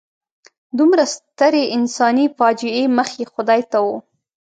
دومره 0.77 1.03
سترې 1.15 1.63
انساني 1.77 2.25
فاجعې 2.37 2.83
مخ 2.97 3.09
یې 3.19 3.25
خدای 3.33 3.61
ته 3.71 3.77
و. 3.85 3.87